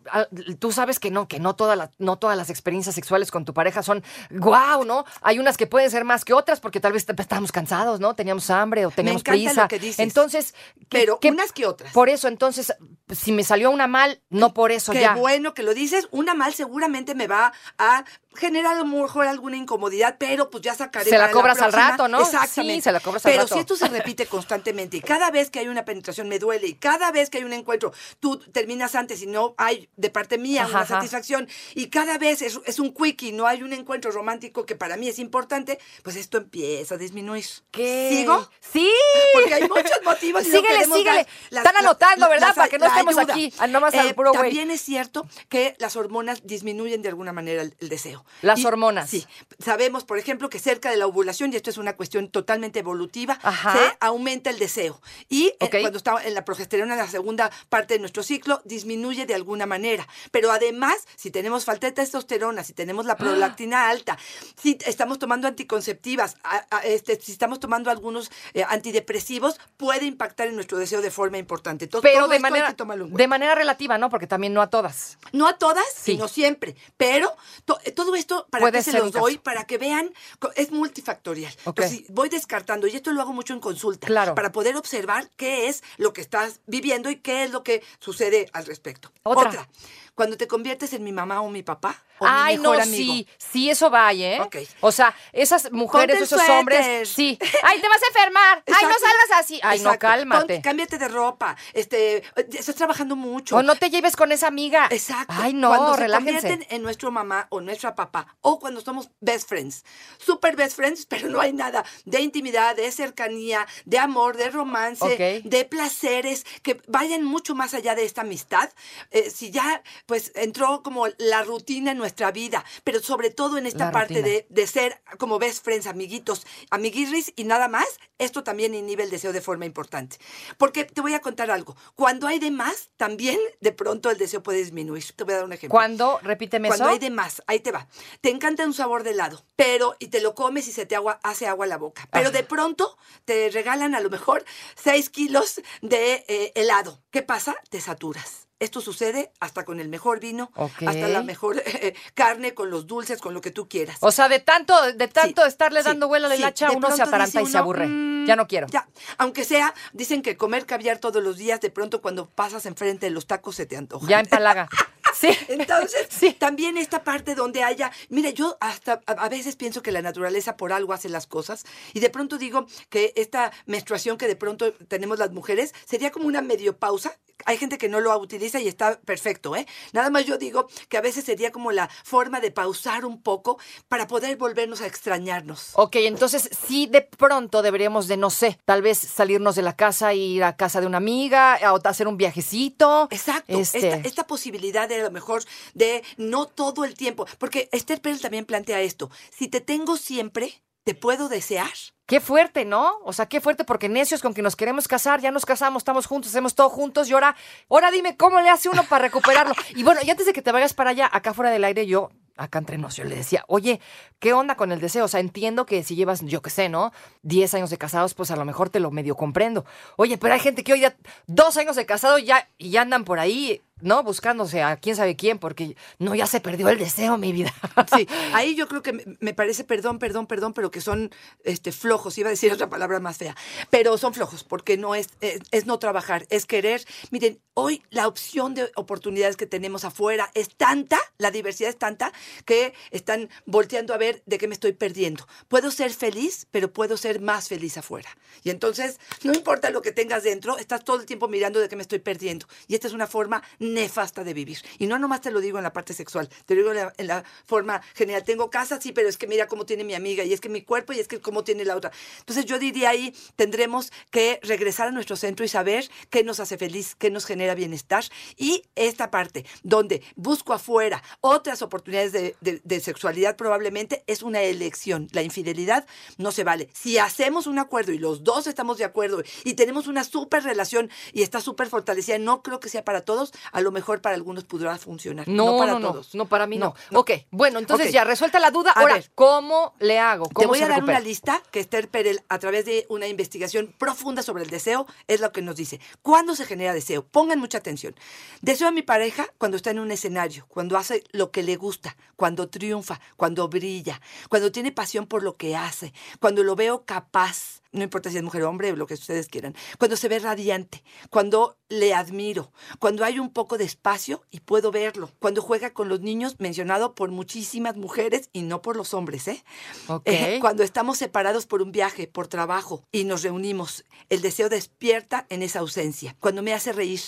tú 0.61 0.71
sabes 0.71 1.01
que 1.01 1.11
no, 1.11 1.27
que 1.27 1.41
no 1.41 1.57
todas 1.57 1.77
las, 1.77 1.91
no 1.99 2.17
todas 2.19 2.37
las 2.37 2.51
experiencias 2.51 2.95
sexuales 2.95 3.31
con 3.33 3.45
tu 3.45 3.53
pareja 3.53 3.83
son 3.83 4.05
guau, 4.31 4.85
¿no? 4.85 5.05
Hay 5.23 5.41
unas 5.41 5.57
que 5.57 5.67
pueden 5.67 5.91
ser 5.91 6.05
más 6.05 6.25
que 6.25 6.35
otras 6.35 6.61
porque 6.61 6.79
tal 6.79 6.93
vez 6.93 7.05
estábamos 7.09 7.51
cansados, 7.51 7.99
¿no? 7.99 8.15
Teníamos 8.15 8.49
hambre 8.51 8.87
o 8.87 8.91
teníamos 8.93 9.23
encanta 9.23 9.33
prisa. 9.49 9.63
lo 9.63 9.69
que 9.69 9.79
dices. 9.81 9.99
Entonces, 9.99 10.55
¿qué- 10.89 10.99
Pero 11.01 11.19
qué- 11.19 11.31
unas 11.31 11.51
que 11.53 11.67
otras. 11.67 11.93
Por 11.93 12.09
eso, 12.09 12.29
entonces, 12.29 12.73
si 13.11 13.33
me 13.33 13.43
salió 13.43 13.72
una 13.73 13.87
mal, 13.87 14.21
no 14.31 14.55
por 14.55 14.71
eso 14.73 14.93
Qué 14.93 15.01
ya. 15.01 15.15
bueno 15.15 15.55
que 15.55 15.63
lo 15.63 15.75
dices. 15.75 16.09
Una 16.11 16.35
mal 16.35 16.53
seguramente 16.55 17.15
me 17.15 17.27
va 17.27 17.53
a 17.79 18.05
genera 18.35 18.71
a 18.73 18.75
lo 18.75 18.85
mejor 18.85 19.27
alguna 19.27 19.57
incomodidad, 19.57 20.17
pero 20.19 20.51
pues 20.51 20.63
ya 20.63 20.75
sacaré. 20.75 21.11
Se 21.11 21.19
la 21.19 21.31
cobras 21.31 21.61
al 21.61 21.73
rato, 21.73 22.09
¿no? 22.09 22.21
Exactamente. 22.21 22.75
Sí, 22.77 22.81
se 22.83 22.93
la 22.93 23.01
cobras 23.01 23.25
al 23.27 23.33
pero 23.33 23.43
rato. 23.45 23.55
si 23.55 23.61
esto 23.61 23.77
se 23.77 23.89
repite 23.89 24.27
constantemente 24.27 24.97
y 24.97 25.01
cada 25.01 25.31
vez 25.31 25.51
que 25.51 25.59
hay 25.59 25.69
una 25.69 25.85
penetración 25.85 26.29
me 26.29 26.39
duele 26.39 26.67
y 26.69 26.75
cada 26.75 27.11
vez 27.13 27.31
que 27.31 27.39
hay 27.39 27.45
un 27.45 27.53
encuentro 27.53 27.93
tú 28.21 28.39
terminas 28.39 28.95
antes 28.95 29.23
y 29.23 29.27
no 29.27 29.55
hay 29.59 29.89
de 29.97 30.11
parte 30.11 30.39
mía 30.39 30.63
Ajá, 30.63 30.71
una 30.71 30.81
ajá. 30.81 30.95
satisfacción 30.97 31.49
y 31.75 31.89
cada 31.89 32.19
vez 32.19 32.43
es, 32.43 32.59
es 32.65 32.79
un 32.79 32.93
quickie, 32.95 33.33
no 33.33 33.47
hay 33.47 33.63
un 33.63 33.73
encuentro 33.73 34.11
romántico 34.11 34.65
que 34.67 34.77
para 34.77 34.97
mí 34.97 35.09
es 35.09 35.19
importante, 35.19 35.79
pues 36.03 36.17
esto 36.17 36.39
empieza 36.39 36.95
a 36.95 36.99
disminuir. 36.99 37.45
¿Qué? 37.71 38.09
¿Sigo? 38.13 38.49
Sí. 38.61 38.91
Porque 39.35 39.55
hay 39.55 39.63
muchos 39.69 40.01
motivos. 40.05 40.43
y 40.47 40.49
no 40.49 40.57
Síguele, 40.57 40.75
queremos 40.77 40.99
síguele. 40.99 41.27
Están 41.51 41.77
anotando, 41.77 42.29
¿verdad? 42.29 42.55
Para 42.55 42.69
que 42.69 42.79
no 42.79 42.87
estemos 42.87 43.17
ayuda. 43.19 43.33
aquí, 43.35 43.53
ah, 43.59 43.67
nomás 43.67 43.95
al 43.95 44.07
Eh, 44.09 44.15
puro 44.15 44.31
güey. 44.33 44.43
También 44.43 44.71
es 44.71 44.81
cierto 44.83 45.27
que 45.49 45.75
las 45.79 45.97
hormonas 45.97 46.47
disminuyen 46.47 47.03
de 47.03 47.09
alguna 47.09 47.33
manera 47.33 47.63
el, 47.63 47.75
el 47.81 47.89
deseo. 47.89 48.22
Las 48.43 48.65
hormonas. 48.65 49.11
Sí. 49.11 49.27
Sabemos, 49.59 50.05
por 50.05 50.19
ejemplo, 50.19 50.49
que 50.49 50.59
cerca 50.59 50.91
de 50.91 50.97
la 50.97 51.07
ovulación, 51.07 51.53
y 51.53 51.57
esto 51.57 51.71
es 51.71 51.79
una 51.79 51.97
cuestión 51.97 52.29
totalmente 52.29 52.79
evolutiva, 52.81 53.39
Ajá. 53.43 53.73
se 53.73 53.97
aumenta 54.01 54.51
el 54.51 54.59
deseo. 54.59 55.01
Y 55.29 55.55
eh, 55.61 55.71
cuando 55.71 55.99
está 55.99 56.23
en 56.25 56.35
la 56.35 56.45
progesterona, 56.45 56.95
en 56.95 56.99
la 57.01 57.09
segunda 57.09 57.51
parte 57.69 57.95
de 57.95 58.01
nuestro 58.01 58.23
ciclo, 58.23 58.61
disminuye 58.65 59.27
de 59.27 59.35
alguna 59.35 59.67
manera. 59.67 60.07
Pero 60.31 60.51
además, 60.53 60.95
si 61.17 61.31
tenemos 61.31 61.65
falta 61.65 61.87
de 61.87 61.93
testosterona, 61.93 62.65
si 62.65 62.73
tenemos 62.73 63.07
la 63.07 63.17
prolactina 63.17 63.89
alta, 63.89 64.19
si 64.61 64.79
estamos 64.87 65.19
tomando 65.19 65.49
anticonceptivas, 65.49 66.37
a- 66.45 66.67
a- 66.71 66.81
este, 66.81 67.21
si 67.21 67.33
estamos 67.33 67.61
tomando 67.61 67.91
algunos 67.91 68.31
eh, 68.55 68.65
antidepresivos, 68.69 69.59
puede 69.77 70.07
impactar 70.07 70.49
en 70.49 70.55
nuestro 70.55 70.79
deseo 70.79 71.01
de 71.03 71.11
forma 71.11 71.39
importante. 71.39 71.85
Entonces, 71.87 72.11
Pero 72.11 72.25
todo 72.25 72.33
de 72.33 72.39
manera, 72.41 72.75
de 72.75 73.27
manera 73.29 73.55
relativa, 73.55 73.99
¿no? 73.99 74.11
Porque 74.11 74.27
también 74.27 74.53
no 74.53 74.63
a 74.63 74.69
todas. 74.71 75.19
No 75.33 75.47
a 75.49 75.59
todas, 75.59 75.85
Sí. 75.95 76.13
sino 76.13 76.29
siempre. 76.29 76.77
Pero 76.97 77.35
to- 77.65 77.79
eh, 77.85 77.93
todo 78.13 78.19
esto, 78.19 78.47
¿para 78.51 78.71
qué 78.71 78.83
se 78.83 78.93
los 78.93 79.13
doy? 79.13 79.39
Para 79.39 79.65
que 79.65 79.79
vean, 79.79 80.13
es 80.57 80.71
multifactorial. 80.71 81.53
Ok. 81.65 81.79
Entonces, 81.81 82.05
voy 82.11 82.29
descartando, 82.29 82.87
y 82.87 82.95
esto 82.97 83.11
lo 83.13 83.23
hago 83.23 83.33
mucho 83.33 83.55
en 83.55 83.61
consulta, 83.61 84.07
Claro. 84.07 84.35
para 84.35 84.53
poder 84.53 84.77
observar 84.77 85.31
qué 85.37 85.69
es 85.69 85.83
lo 85.97 86.13
que 86.13 86.21
estás 86.21 86.61
viviendo 86.67 87.11
y 87.11 87.17
qué 87.17 87.45
es 87.45 87.51
lo 87.51 87.63
que 87.63 87.83
sucede 88.01 88.49
al 88.53 88.67
respecto. 88.67 89.11
Otra. 89.23 89.69
cuando 90.15 90.37
te 90.37 90.47
conviertes 90.47 90.93
en 90.93 91.03
mi 91.03 91.11
mamá 91.11 91.41
o 91.41 91.49
mi 91.49 91.63
papá, 91.63 91.99
o 92.19 92.27
Ay, 92.29 92.57
mi 92.59 92.63
mejor 92.63 92.77
no, 92.77 92.83
amigo. 92.83 93.15
sí, 93.15 93.29
sí, 93.39 93.71
eso 93.71 93.89
vaya, 93.89 94.37
¿eh? 94.37 94.41
Ok. 94.43 94.57
O 94.81 94.93
sea, 94.93 95.15
esas 95.33 95.73
mujeres, 95.73 96.17
esos 96.21 96.39
suéter. 96.39 96.51
hombres, 96.59 97.09
sí. 97.09 97.39
Ay, 97.63 97.81
te 97.81 97.89
vas 97.89 98.01
a 98.03 98.07
enfermar. 98.09 98.63
Ay, 98.67 98.83
no 98.87 98.93
salgas 98.93 99.31
así. 99.41 99.59
Ay, 99.63 99.81
no, 99.81 99.99
cálmate. 99.99 100.61
Cámbiate 100.61 100.99
de 100.99 101.09
ropa. 101.09 101.57
Este, 101.73 102.23
estás 102.53 102.75
trabajando 102.75 103.17
mucho. 103.17 103.57
O 103.57 103.63
no 103.63 103.75
te 103.77 103.89
lleves 103.89 104.15
con 104.15 104.33
esa 104.33 104.49
amiga. 104.49 104.87
Exacto. 104.91 105.33
Ay, 105.35 105.55
no, 105.55 105.69
cuando 105.69 105.95
se 105.95 106.01
relájense. 106.01 106.41
convierten 106.43 106.67
en 106.77 106.83
nuestro 106.83 107.11
mamá 107.11 107.47
o 107.49 107.63
nuestra 107.63 107.95
papá, 107.95 108.02
o 108.41 108.59
cuando 108.59 108.81
somos 108.81 109.11
best 109.21 109.49
friends, 109.49 109.85
super 110.19 110.57
best 110.57 110.77
friends, 110.77 111.07
pero 111.07 111.29
no 111.29 111.41
hay 111.41 111.53
nada 111.53 111.85
de 112.05 112.21
intimidad, 112.21 112.77
de 112.77 112.91
cercanía, 112.91 113.67
de 113.85 113.99
amor, 113.99 114.37
de 114.37 114.51
romance, 114.51 115.05
Ok. 115.05 115.45
de 115.45 115.65
placeres 115.65 116.45
que 116.63 116.81
vayan 116.89 117.25
mucho 117.25 117.55
más 117.55 117.75
allá 117.75 117.95
de 117.95 118.05
esta 118.05 118.23
amistad. 118.23 118.71
Eh, 119.11 119.31
si 119.31 119.51
ya, 119.51 119.83
pues, 120.07 120.33
entró 120.35 120.83
como 120.83 121.07
la 121.19 121.43
rutina 121.43 121.93
en 121.93 121.99
nuestra 121.99 122.31
vida, 122.33 122.65
pero 122.85 123.01
sobre 123.01 123.31
todo 123.31 123.59
en 123.59 123.67
esta 123.67 123.87
La 123.87 123.91
parte 123.93 124.23
de, 124.23 124.47
de 124.49 124.67
ser 124.67 125.03
como 125.19 125.39
best 125.39 125.65
friends, 125.65 125.87
amiguitos, 125.87 126.47
amiguirris 126.71 127.33
y 127.37 127.45
nada 127.45 127.69
más, 127.69 127.87
esto 128.19 128.43
también 128.45 128.75
inhibe 128.75 129.03
el 129.03 129.11
deseo 129.11 129.33
de 129.33 129.41
forma 129.41 129.65
importante. 129.67 130.17
Porque 130.57 130.85
te 130.85 131.01
voy 131.01 131.15
a 131.15 131.21
contar 131.21 131.51
algo. 131.51 131.77
Cuando 131.95 132.27
hay 132.27 132.39
de 132.39 132.51
más, 132.51 132.91
también 132.97 133.39
de 133.61 133.73
pronto 133.73 134.11
el 134.11 134.19
deseo 134.19 134.43
puede 134.43 134.59
disminuir. 134.59 135.05
Te 135.17 135.25
voy 135.25 135.35
a 135.35 135.37
dar 135.39 135.45
un 135.45 135.53
ejemplo. 135.53 135.71
Cuando, 135.77 136.19
repíteme 136.23 136.69
Cuando 136.69 136.85
eso. 136.85 136.93
hay 136.93 136.99
de 136.99 137.11
más, 137.11 137.43
ahí 137.47 137.61
te 137.61 137.73
va. 137.73 137.89
Te 138.21 138.31
encanta 138.31 138.65
un 138.65 138.75
sabor 138.75 139.03
de 139.03 139.11
helado, 139.11 139.45
pero 139.57 139.97
y 139.99 140.09
te 140.09 140.21
lo 140.21 140.35
comes 140.35 140.69
y 140.69 140.73
se 140.73 140.87
te 140.87 140.97
agua, 140.97 141.21
hace 141.23 141.47
agua 141.47 141.67
la 141.67 141.79
boca. 141.79 142.09
Pero 142.13 142.29
Ajá. 142.29 142.37
de 142.39 142.45
pronto 142.45 142.97
te 143.25 143.51
regalan 143.51 143.95
a 143.95 144.01
lo 144.01 144.11
mejor 144.11 144.45
6 144.77 145.11
kilos 145.11 145.61
de 145.81 146.25
eh, 146.29 146.53
helado. 146.55 147.03
¿Qué 147.11 147.23
pasa? 147.23 147.55
Te 147.71 147.81
saturas. 147.81 148.49
Esto 148.61 148.81
sucede 148.81 149.33
hasta 149.41 149.65
con 149.65 149.81
el 149.81 149.89
mejor 149.89 150.21
vino, 150.21 150.53
hasta 150.55 151.09
la 151.09 151.25
mejor 151.25 151.61
eh, 151.67 151.95
carne, 152.15 152.55
con 152.55 152.71
los 152.71 152.87
dulces, 152.87 153.21
con 153.21 153.35
lo 153.35 153.41
que 153.41 153.51
tú 153.51 153.69
quieras. 153.69 153.97
O 154.01 154.13
sea, 154.13 154.29
de 154.29 154.39
tanto, 154.39 154.81
de 154.93 155.09
tanto 155.09 155.43
Sí, 155.43 155.49
estarle 155.49 155.81
sí, 155.83 155.89
dando 155.89 156.07
vuelo 156.07 156.27
a 156.27 156.29
la 156.29 156.37
sí. 156.37 156.43
hilacha, 156.43 156.69
De 156.69 156.77
uno 156.77 156.95
se 156.97 157.03
dice 157.05 157.43
y 157.43 157.47
se 157.47 157.59
aburre. 157.59 157.89
"Mm, 157.89 158.25
ya 158.27 158.37
no 158.37 158.47
quiero. 158.47 158.69
Ya, 158.69 158.89
aunque 159.19 159.43
sea, 159.45 159.75
dicen 159.93 160.23
que 160.23 160.37
comer 160.37 160.65
caviar 160.65 160.99
todos 160.99 161.21
los 161.25 161.39
días, 161.39 161.61
de 161.61 161.71
pronto 161.71 162.01
cuando 162.01 162.29
pasas 162.31 162.65
enfrente 162.67 163.07
de 163.07 163.11
los 163.11 163.27
tacos 163.27 163.57
se 163.57 163.67
te 163.67 163.77
antoja. 163.77 164.07
Ya 164.07 164.21
empalaga. 164.21 164.69
Sí. 165.23 165.29
Entonces, 165.49 166.07
Sí. 166.11 166.33
también 166.33 166.77
esta 166.79 167.05
parte 167.05 167.35
donde 167.35 167.63
haya, 167.63 167.91
mira, 168.09 168.31
yo 168.31 168.57
hasta 168.61 169.01
a, 169.07 169.13
a 169.13 169.29
veces 169.29 169.57
pienso 169.57 169.83
que 169.83 169.93
la 169.93 170.03
naturaleza 170.03 170.57
por 170.57 170.73
algo 170.73 170.93
hace 170.93 171.09
las 171.09 171.27
cosas 171.27 171.65
y 171.93 172.01
de 172.01 172.11
pronto 172.11 172.39
digo 172.39 172.67
que 172.89 173.13
esta 173.17 173.53
menstruación 173.67 174.17
que 174.19 174.27
de 174.27 174.37
pronto 174.37 174.73
tenemos 174.89 175.19
las 175.19 175.31
mujeres 175.33 175.75
sería 175.85 176.11
como 176.11 176.27
una 176.27 176.43
medio 176.43 176.77
pausa. 176.77 177.17
Hay 177.45 177.57
gente 177.57 177.77
que 177.77 177.89
no 177.89 177.99
lo 177.99 178.17
utiliza 178.19 178.61
y 178.61 178.69
está 178.69 179.01
perfecto, 179.01 179.57
¿eh? 179.57 179.67
Nada 179.93 180.11
más 180.11 180.27
yo 180.27 180.39
digo 180.39 180.69
que 180.89 180.97
a 180.97 181.01
veces 181.01 181.25
sería 181.25 181.51
como 181.51 181.73
la 181.73 181.89
forma 182.05 182.39
de 182.41 182.53
pausar 182.53 183.05
un 183.05 183.21
poco 183.21 183.59
para 183.89 184.07
poder 184.07 184.37
volvernos 184.37 184.81
a 184.81 184.87
extrañarnos. 184.87 185.71
Ok, 185.75 185.97
entonces 185.97 186.49
sí 186.67 186.87
de 186.87 187.03
pronto 187.03 187.63
deberíamos 187.63 188.07
de, 188.07 188.17
no 188.17 188.31
sé, 188.31 188.59
tal 188.65 188.81
vez 188.83 188.99
salirnos 188.99 189.57
de 189.57 189.63
la 189.63 189.75
casa, 189.77 190.15
ir 190.15 190.45
a 190.45 190.57
casa 190.57 190.81
de 190.81 190.87
una 190.87 190.99
amiga, 190.99 191.55
a 191.55 191.75
hacer 191.85 192.07
un 192.07 192.17
viajecito. 192.17 193.09
Exacto, 193.11 193.59
Este, 193.59 193.79
esta, 193.89 194.09
esta 194.09 194.27
posibilidad 194.27 194.89
de 194.89 195.02
a 195.03 195.07
lo 195.07 195.13
mejor 195.13 195.43
de 195.75 196.03
no 196.17 196.47
todo 196.47 196.85
el 196.85 196.95
tiempo, 196.95 197.27
porque 197.39 197.69
Esther 197.73 198.01
Perel 198.01 198.21
también 198.21 198.45
plantea 198.45 198.81
esto, 198.81 199.11
si 199.31 199.49
te 199.49 199.61
tengo 199.61 199.97
siempre, 199.97 200.63
¿te 200.85 200.95
puedo 200.95 201.29
desear? 201.29 201.71
Qué 202.07 202.21
fuerte, 202.21 202.65
¿no? 202.65 202.99
O 203.05 203.13
sea, 203.13 203.27
qué 203.27 203.41
fuerte, 203.41 203.65
porque 203.65 203.89
necios 203.89 204.21
con 204.21 204.35
que 204.35 204.43
nos 204.43 204.57
queremos 204.57 204.89
casar, 204.89 205.21
ya 205.21 205.31
nos 205.31 205.47
casamos, 205.47 205.81
estamos 205.81 206.07
juntos, 206.07 206.31
hacemos 206.31 206.55
todo 206.55 206.69
juntos 206.69 207.09
y 207.09 207.13
ahora, 207.13 207.37
ahora 207.71 207.91
dime 207.91 208.17
cómo 208.17 208.41
le 208.41 208.51
hace 208.51 208.69
uno 208.69 208.85
para 208.85 209.05
recuperarlo. 209.05 209.55
Y 209.75 209.83
bueno, 209.83 210.01
y 210.03 210.11
antes 210.11 210.27
de 210.27 210.33
que 210.33 210.43
te 210.43 210.53
vayas 210.53 210.75
para 210.75 210.91
allá, 210.91 211.09
acá 211.11 211.33
fuera 211.33 211.51
del 211.51 211.65
aire, 211.65 211.87
yo, 211.87 212.11
acá 212.37 212.59
entre 212.59 212.79
nos, 212.79 212.97
yo 212.97 213.05
le 213.05 213.15
decía, 213.15 213.45
oye, 213.49 213.81
¿qué 214.19 214.33
onda 214.33 214.57
con 214.57 214.73
el 214.73 214.81
deseo? 214.81 215.05
O 215.05 215.09
sea, 215.09 215.21
entiendo 215.21 215.67
que 215.67 215.83
si 215.85 215.95
llevas, 215.97 216.23
yo 216.23 216.43
qué 216.43 216.51
sé, 216.51 216.69
¿no? 216.69 216.93
10 217.23 217.55
años 217.55 217.71
de 217.71 217.79
casados, 217.79 218.15
pues 218.15 218.31
a 218.31 218.37
lo 218.37 218.45
mejor 218.45 218.71
te 218.71 218.81
lo 218.81 218.91
medio 218.91 219.17
comprendo. 219.17 219.65
Oye, 219.97 220.19
pero 220.19 220.35
hay 220.35 220.41
gente 220.41 220.65
que 220.65 220.73
hoy 220.73 220.81
ya 220.81 220.97
dos 221.27 221.57
años 221.57 221.77
de 221.77 221.87
casado 221.87 222.19
ya, 222.19 222.49
y 222.59 222.71
ya 222.71 222.83
andan 222.83 223.05
por 223.05 223.19
ahí, 223.19 223.63
¿no? 223.83 224.03
Buscándose 224.03 224.63
a 224.63 224.77
quién 224.77 224.97
sabe 224.97 225.17
quién, 225.17 225.39
porque 225.39 225.77
no, 225.99 226.15
ya 226.15 226.27
se 226.27 226.41
perdió 226.41 226.69
el 226.69 226.79
deseo, 226.79 227.19
mi 227.19 227.33
vida. 227.33 227.53
Sí, 227.95 228.07
ahí 228.33 228.55
yo 228.55 228.69
creo 228.69 228.83
que 228.83 229.17
me, 229.21 229.35
parece, 229.35 229.65
perdón, 229.65 229.99
perdón, 229.99 230.27
perdón, 230.27 230.55
pero 230.55 230.71
que 230.71 230.81
son 230.81 231.11
este, 231.45 231.73
flojos, 231.73 232.17
iba 232.17 232.29
a 232.29 232.31
decir 232.31 232.53
otra 232.53 232.71
palabra 232.71 233.01
más 233.01 233.19
fea, 233.19 233.37
pero 233.71 233.99
son 233.99 234.15
flojos 234.15 234.45
porque 234.45 234.77
no 234.77 234.95
es, 234.95 235.09
es 235.21 235.67
no 235.67 235.79
trabajar, 235.79 236.27
es 236.31 236.47
querer. 236.47 236.85
Miren, 237.11 237.41
hoy 237.55 237.83
la 237.91 238.09
opción 238.09 238.55
de 238.55 238.71
oportunidades 238.77 239.37
que 239.37 239.47
tenemos 239.47 239.85
afuera 239.85 240.31
es 240.35 240.55
tanta, 240.55 240.99
la 241.19 241.31
diversidad 241.31 241.71
es 241.71 241.79
tanta, 241.79 242.13
que 242.45 242.75
están 242.91 243.29
volteando 243.47 243.95
a 243.95 243.99
ver 243.99 244.23
de 244.27 244.39
qué 244.39 244.49
me 244.49 244.55
estoy 244.55 244.73
perdiendo. 244.73 245.27
Puedo 245.49 245.71
ser 245.71 245.93
feliz, 245.93 246.47
pero 246.51 246.73
puedo 246.73 246.97
ser 246.97 247.21
más 247.21 247.49
feliz 247.49 247.77
afuera. 247.77 248.17
Y 248.45 248.51
entonces, 248.51 248.99
no 249.23 249.33
importa 249.33 249.71
lo 249.71 249.83
que 249.83 249.93
tengas 249.93 250.23
dentro, 250.23 250.59
estás 250.59 250.85
todo 250.85 251.01
el 251.01 251.07
tiempo 251.07 251.29
mirando 251.29 251.61
de 251.61 251.69
qué 251.69 251.77
me 251.77 251.83
estoy 251.83 251.99
perdiendo. 251.99 252.47
Y 252.69 252.75
esta 252.75 252.89
es 252.89 252.93
una 252.93 253.07
forma 253.07 253.43
nefasta 253.59 254.25
de 254.25 254.35
vivir. 254.35 254.59
Y 254.79 254.87
no 254.87 254.99
nomás 254.99 255.21
te 255.21 255.31
lo 255.31 255.41
digo 255.41 255.59
en 255.59 255.65
la 255.65 255.73
parte 255.73 255.95
sexual, 255.95 256.29
te 256.47 256.55
lo 256.55 256.63
digo 256.63 256.91
en 256.97 257.07
la, 257.07 257.25
forma 257.47 257.83
general. 257.95 258.25
Tengo 258.25 258.51
casa, 258.51 258.81
sí, 258.81 258.93
pero 258.93 259.09
es 259.09 259.17
que 259.17 259.27
mira 259.27 259.47
cómo 259.47 259.67
tiene 259.67 259.85
mi 259.85 259.95
amiga, 259.95 260.25
y 260.25 260.33
es 260.33 260.41
que 260.41 260.49
mi 260.49 260.63
cuerpo, 260.63 260.93
y 260.93 261.01
es 261.01 261.09
que 261.09 261.21
cómo 261.21 261.45
tiene 261.45 261.65
la 261.65 261.77
otra. 261.77 261.93
Entonces 262.19 262.45
yo 262.45 262.59
diría 262.59 262.91
ahí, 262.91 263.15
tendremos 263.37 263.93
que 264.11 264.41
regresar 264.43 264.89
a 264.89 264.93
nuestro 264.93 265.17
centro 265.17 265.45
y 265.45 265.49
saber 265.49 265.89
qué 266.11 266.25
nos 266.25 266.41
hace 266.41 266.59
feliz, 266.59 266.95
qué 266.95 267.11
nos 267.11 267.27
genera 267.27 267.55
bienestar. 267.55 268.05
Y 268.37 268.65
esta 268.75 269.11
parte, 269.11 269.45
donde 269.63 270.03
busco 270.17 270.53
afuera 270.53 271.03
otras 271.21 271.63
oportunidades 271.63 272.12
de, 272.13 272.37
de- 272.41 272.61
de 272.63 272.81
sexualidad, 272.81 273.37
probablemente 273.37 274.05
es 274.07 274.23
una 274.23 274.41
elección. 274.43 275.09
La 275.13 275.23
infidelidad 275.23 275.87
no 276.19 276.31
se 276.33 276.45
vale. 276.45 276.69
Si 276.73 276.99
hacemos 276.99 277.47
un 277.47 277.59
acuerdo 277.59 277.93
y 277.93 277.99
los 277.99 278.23
dos 278.25 278.47
estamos 278.47 278.79
de 278.79 278.85
acuerdo 278.85 279.23
y 279.45 279.55
tenemos 279.55 279.87
una 279.87 280.05
súper 280.05 280.45
relación 280.45 280.91
y 281.13 281.23
está 281.23 281.41
súper 281.41 281.69
fortalecida, 281.69 282.19
no 282.19 282.43
creo 282.43 282.61
que 282.61 282.69
sea 282.69 282.85
para 282.85 283.01
todos, 283.03 283.33
a 283.53 283.61
lo 283.61 283.73
mejor 283.73 284.01
para 284.01 284.15
algunos 284.15 284.45
podrá 284.45 284.77
funcionar. 284.79 285.27
No, 285.29 285.53
No, 285.53 285.59
para 285.59 285.73
no, 285.79 285.81
todos. 285.93 286.15
no, 286.15 286.27
para 286.29 286.47
mí 286.47 286.59
no. 286.59 286.75
Ok, 286.93 287.11
bueno, 287.31 287.59
entonces 287.59 287.93
ya 287.93 288.05
resuelta 288.05 288.39
la 288.39 288.51
duda. 288.51 288.73
Ahora, 288.73 288.95
ver. 288.95 289.11
¿cómo 289.15 289.75
le 289.81 289.99
hago? 289.99 290.25
¿Cómo 290.29 290.41
Te 290.41 290.47
voy 290.47 290.59
se 290.59 290.65
a 290.65 290.69
dar 290.69 290.77
recupera? 290.79 290.99
una 290.99 291.07
lista 291.07 291.43
que 291.51 291.61
Esther 291.61 291.89
Perel, 291.89 292.21
a 292.29 292.39
través 292.39 292.65
de 292.65 292.87
una 292.89 293.07
investigación 293.09 293.75
profunda 293.79 294.23
sobre 294.23 294.45
el 294.45 294.51
deseo, 294.51 294.87
es 295.09 295.21
lo 295.21 295.33
que 295.33 295.43
nos 295.43 295.57
dice. 295.57 295.81
¿Cuándo 296.03 296.35
se 296.37 296.45
genera 296.45 296.75
deseo? 296.75 297.05
Pongan 297.05 297.39
mucha 297.39 297.59
atención. 297.59 297.95
Deseo 298.41 298.69
a 298.69 298.73
mi 298.73 298.83
pareja 298.83 299.27
cuando 299.39 299.57
está 299.57 299.71
en 299.71 299.79
un 299.79 299.91
escenario, 299.91 300.45
cuando 300.49 300.77
hace 300.77 301.05
lo 301.13 301.31
que 301.31 301.43
le 301.43 301.57
gusta, 301.57 301.97
cuando 302.17 302.49
triunfa, 302.49 303.01
cuando 303.17 303.49
brilla, 303.49 304.01
cuando 304.29 304.53
tiene 304.53 304.73
pasión 304.73 305.07
por 305.07 305.23
lo 305.23 305.37
que 305.37 305.57
hace, 305.57 305.93
cuando 306.21 306.45
lo 306.45 306.55
veo 306.55 306.85
capaz, 306.85 307.63
no 307.73 307.83
importa 307.83 308.11
si 308.11 308.19
es 308.19 308.23
mujer 308.23 308.43
o 308.43 308.51
hombre, 308.51 308.77
lo 308.77 308.87
que 308.87 308.95
ustedes 308.95 309.29
quieran, 309.29 309.55
cuando 309.79 309.97
se 309.97 310.09
ve 310.09 310.19
radiante, 310.19 310.85
cuando 311.11 311.59
le 311.69 311.95
admiro, 311.95 312.53
cuando 312.79 313.05
hay 313.05 313.19
un 313.19 313.31
poco 313.31 313.59
de 313.59 313.65
espacio 313.65 314.23
y 314.31 314.41
puedo 314.41 314.71
verlo, 314.71 315.11
cuando 315.19 315.43
juega 315.43 315.73
con 315.73 315.89
los 315.89 316.01
niños, 316.01 316.37
mencionado 316.39 316.95
por 316.95 317.11
muchísimas 317.11 317.77
mujeres 317.77 318.29
y 318.33 318.43
no 318.43 318.63
por 318.63 318.77
los 318.77 318.95
hombres, 318.95 319.27
¿eh? 319.29 319.45
Ok. 319.89 320.03
Eh, 320.05 320.39
cuando 320.41 320.63
estamos 320.63 320.99
separados 320.99 321.47
por 321.47 321.63
un 321.63 321.73
viaje, 321.73 322.07
por 322.07 322.29
trabajo 322.29 322.85
y 322.93 323.05
nos 323.05 323.23
reunimos, 323.23 323.85
el 324.11 324.21
deseo 324.21 324.49
despierta 324.49 325.27
en 325.29 325.43
esa 325.43 325.61
ausencia, 325.61 326.17
cuando 326.21 326.43
me 326.43 326.55
hace 326.55 326.73
reír, 326.73 327.01